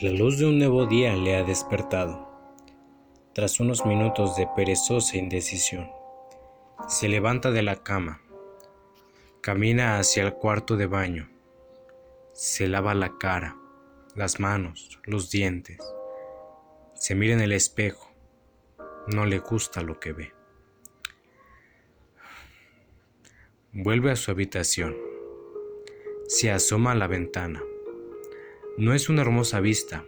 La 0.00 0.12
luz 0.12 0.38
de 0.38 0.46
un 0.46 0.60
nuevo 0.60 0.86
día 0.86 1.16
le 1.16 1.34
ha 1.34 1.42
despertado. 1.42 2.28
Tras 3.34 3.58
unos 3.58 3.84
minutos 3.84 4.36
de 4.36 4.46
perezosa 4.54 5.16
indecisión, 5.16 5.90
se 6.86 7.08
levanta 7.08 7.50
de 7.50 7.62
la 7.62 7.82
cama, 7.82 8.22
camina 9.40 9.98
hacia 9.98 10.22
el 10.22 10.34
cuarto 10.34 10.76
de 10.76 10.86
baño, 10.86 11.28
se 12.32 12.68
lava 12.68 12.94
la 12.94 13.18
cara, 13.18 13.56
las 14.14 14.38
manos, 14.38 15.00
los 15.02 15.32
dientes, 15.32 15.80
se 16.94 17.16
mira 17.16 17.34
en 17.34 17.40
el 17.40 17.50
espejo, 17.50 18.08
no 19.08 19.26
le 19.26 19.40
gusta 19.40 19.82
lo 19.82 19.98
que 19.98 20.12
ve. 20.12 20.32
Vuelve 23.72 24.12
a 24.12 24.16
su 24.16 24.30
habitación, 24.30 24.96
se 26.28 26.52
asoma 26.52 26.92
a 26.92 26.94
la 26.94 27.08
ventana 27.08 27.64
no 28.78 28.94
es 28.94 29.08
una 29.08 29.22
hermosa 29.22 29.58
vista, 29.58 30.06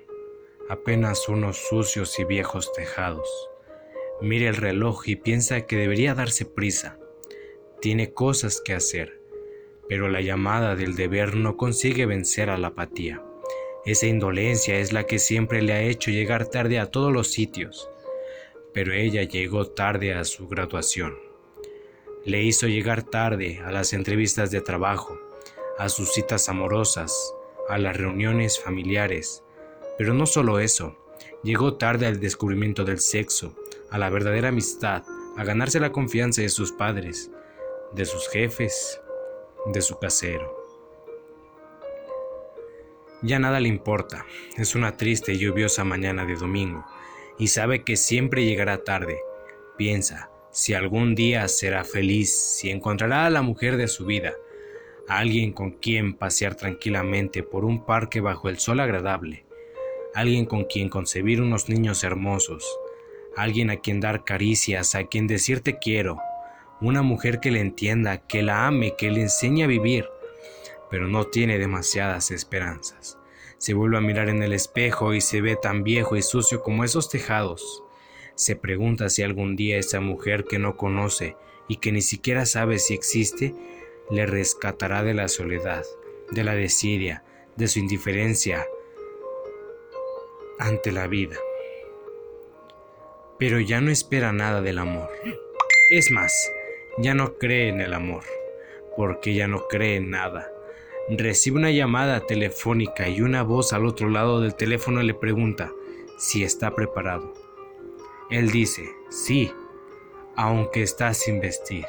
apenas 0.69 1.29
unos 1.29 1.57
sucios 1.57 2.17
y 2.21 2.25
viejos 2.25 2.73
tejados. 2.73 3.29
Mira 4.21 4.49
el 4.49 4.55
reloj 4.55 5.09
y 5.09 5.17
piensa 5.17 5.67
que 5.67 5.75
debería 5.75 6.15
darse 6.15 6.45
prisa. 6.45 6.97
Tiene 7.81 8.13
cosas 8.13 8.63
que 8.65 8.73
hacer, 8.73 9.21
pero 9.89 10.09
la 10.09 10.21
llamada 10.21 10.77
del 10.77 10.95
deber 10.95 11.35
no 11.35 11.57
consigue 11.57 12.07
vencer 12.07 12.49
a 12.49 12.59
la 12.59 12.69
apatía. 12.69 13.21
Esa 13.85 14.07
indolencia 14.07 14.79
es 14.79 14.93
la 14.93 15.03
que 15.03 15.19
siempre 15.19 15.63
le 15.63 15.73
ha 15.73 15.83
hecho 15.83 16.13
llegar 16.13 16.47
tarde 16.47 16.79
a 16.79 16.93
todos 16.93 17.13
los 17.13 17.33
sitios. 17.33 17.91
Pero 18.73 18.93
ella 18.93 19.25
llegó 19.25 19.67
tarde 19.67 20.15
a 20.15 20.23
su 20.25 20.47
graduación. 20.47 21.19
Le 22.25 22.45
hizo 22.45 22.69
llegar 22.69 23.03
tarde 23.03 23.61
a 23.65 23.73
las 23.73 23.93
entrevistas 23.95 24.53
de 24.53 24.61
trabajo, 24.61 25.19
a 25.77 25.89
sus 25.89 26.13
citas 26.13 26.49
amorosas, 26.49 27.35
a 27.71 27.79
las 27.79 27.97
reuniones 27.97 28.59
familiares. 28.59 29.43
Pero 29.99 30.15
no 30.15 30.27
solo 30.27 30.59
eso, 30.59 30.97
llegó 31.43 31.75
tarde 31.75 32.07
al 32.07 32.21
descubrimiento 32.21 32.85
del 32.85 33.01
sexo, 33.01 33.55
a 33.91 33.99
la 33.99 34.11
verdadera 34.11 34.49
amistad, 34.49 35.03
a 35.37 35.45
ganarse 35.45 35.81
la 35.81 35.93
confianza 35.93 36.43
de 36.43 36.49
sus 36.49 36.73
padres, 36.73 37.31
de 37.93 38.05
sus 38.05 38.29
jefes, 38.29 39.01
de 39.67 39.81
su 39.83 39.99
casero. 39.99 40.57
Ya 43.23 43.39
nada 43.39 43.61
le 43.61 43.69
importa, 43.69 44.25
es 44.57 44.75
una 44.75 44.97
triste 44.97 45.33
y 45.33 45.39
lluviosa 45.39 45.85
mañana 45.85 46.25
de 46.25 46.37
domingo, 46.37 46.87
y 47.39 47.49
sabe 47.49 47.85
que 47.85 47.97
siempre 47.97 48.45
llegará 48.45 48.85
tarde. 48.85 49.21
Piensa, 49.77 50.31
si 50.53 50.75
algún 50.75 51.15
día 51.15 51.47
será 51.49 51.85
feliz, 51.85 52.35
si 52.35 52.71
encontrará 52.71 53.27
a 53.27 53.31
la 53.31 53.43
mujer 53.43 53.77
de 53.77 53.89
su 53.89 54.07
vida, 54.07 54.35
alguien 55.11 55.53
con 55.53 55.73
quien 55.73 56.15
pasear 56.15 56.55
tranquilamente 56.55 57.43
por 57.43 57.65
un 57.65 57.85
parque 57.85 58.21
bajo 58.21 58.49
el 58.49 58.61
sol 58.61 58.79
agradable, 58.79 59.45
alguien 60.15 60.47
con 60.47 60.67
quien 60.67 60.89
concebir 60.89 61.43
unos 61.43 61.69
niños 61.69 62.05
hermosos, 62.05 62.65
alguien 63.37 63.71
a 63.71 63.77
quien 63.77 63.99
dar 63.99 64.25
caricias, 64.25 64.95
a 64.95 65.03
quien 65.05 65.27
decir 65.27 65.63
te 65.63 65.81
quiero, 65.81 66.21
una 66.81 67.03
mujer 67.03 67.41
que 67.41 67.51
le 67.51 67.59
entienda, 67.59 68.19
que 68.19 68.45
la 68.45 68.69
ame, 68.69 68.95
que 68.97 69.11
le 69.11 69.23
enseñe 69.23 69.65
a 69.65 69.67
vivir, 69.67 70.09
pero 70.91 71.09
no 71.09 71.25
tiene 71.25 71.59
demasiadas 71.59 72.31
esperanzas. 72.31 73.19
Se 73.59 73.75
vuelve 73.75 73.99
a 73.99 74.03
mirar 74.03 74.29
en 74.29 74.45
el 74.45 74.53
espejo 74.53 75.13
y 75.13 75.21
se 75.21 75.41
ve 75.41 75.57
tan 75.57 75.83
viejo 75.83 76.17
y 76.17 76.23
sucio 76.23 76.63
como 76.63 76.85
esos 76.85 77.11
tejados. 77.11 77.83
Se 78.37 78.55
pregunta 78.55 79.09
si 79.09 79.25
algún 79.25 79.57
día 79.57 79.77
esa 79.77 80.01
mujer 80.01 80.45
que 80.45 80.61
no 80.61 80.77
conoce 80.77 81.37
y 81.67 81.79
que 81.79 81.91
ni 81.91 82.01
siquiera 82.01 82.47
sabe 82.47 82.79
si 82.79 82.95
existe, 82.95 83.55
le 84.11 84.27
rescatará 84.27 85.03
de 85.03 85.15
la 85.15 85.29
soledad, 85.29 85.85
de 86.31 86.45
la 86.45 86.55
desidia, 86.55 87.25
de 87.57 87.69
su 87.69 87.79
indiferencia 87.79 88.67
ante 90.59 90.93
la 90.93 91.07
vida. 91.07 91.37
Pero 93.39 93.61
ya 93.61 93.81
no 93.81 93.91
espera 93.91 94.33
nada 94.33 94.61
del 94.61 94.79
amor. 94.79 95.11
Es 95.91 96.11
más, 96.11 96.33
ya 96.99 97.15
no 97.15 97.39
cree 97.39 97.69
en 97.69 97.81
el 97.81 97.95
amor, 97.95 98.25
porque 98.97 99.35
ya 99.35 99.49
no 99.49 99.67
cree 99.69 99.97
en 99.97 100.11
nada. 100.11 100.53
Recibe 101.09 101.57
una 101.57 101.71
llamada 101.71 102.27
telefónica 102.27 103.09
y 103.09 103.23
una 103.23 103.43
voz 103.43 103.73
al 103.73 103.87
otro 103.87 104.09
lado 104.09 104.41
del 104.41 104.55
teléfono 104.55 105.03
le 105.03 105.15
pregunta 105.15 105.73
si 106.19 106.45
está 106.45 106.75
preparado. 106.75 107.33
Él 108.31 108.51
dice, 108.51 108.89
sí, 109.09 109.53
aunque 110.37 110.83
está 110.83 111.15
sin 111.15 111.41
vestir. 111.41 111.87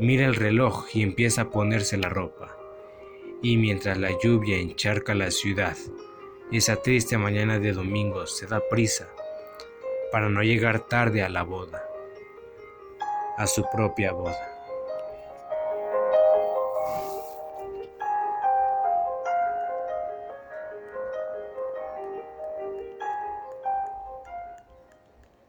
Mira 0.00 0.26
el 0.26 0.34
reloj 0.34 0.86
y 0.92 1.02
empieza 1.02 1.42
a 1.42 1.50
ponerse 1.50 1.96
la 1.96 2.08
ropa. 2.08 2.56
Y 3.42 3.56
mientras 3.56 3.96
la 3.96 4.10
lluvia 4.20 4.56
encharca 4.58 5.14
la 5.14 5.30
ciudad, 5.30 5.76
esa 6.50 6.76
triste 6.76 7.16
mañana 7.16 7.60
de 7.60 7.72
domingo 7.72 8.26
se 8.26 8.46
da 8.46 8.60
prisa 8.68 9.08
para 10.10 10.28
no 10.28 10.42
llegar 10.42 10.80
tarde 10.80 11.22
a 11.22 11.28
la 11.28 11.44
boda, 11.44 11.84
a 13.38 13.46
su 13.46 13.64
propia 13.70 14.12
boda. 14.12 14.53